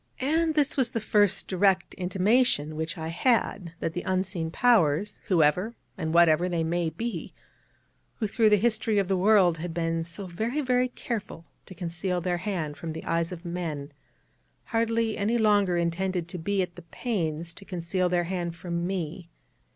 [0.19, 5.75] And this was the first direct intimation which I had that the Unseen Powers (whoever
[5.95, 7.35] and whatever they may be),
[8.15, 12.19] who through the history of the world had been so very, very careful to conceal
[12.19, 13.91] their Hand from the eyes of men,
[14.63, 19.29] hardly any longer intended to be at the pains to conceal their Hand from me.